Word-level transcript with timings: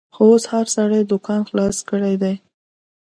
خو 0.13 0.23
اوس 0.31 0.43
هر 0.53 0.65
سړي 0.75 1.01
دوکان 1.11 1.41
خلاص 1.49 1.77
کړیدی 1.89 2.35